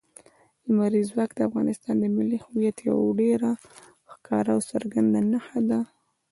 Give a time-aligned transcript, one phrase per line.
[0.65, 3.51] لمریز ځواک د افغانستان د ملي هویت یوه ډېره
[4.11, 5.79] ښکاره او څرګنده نښه ده.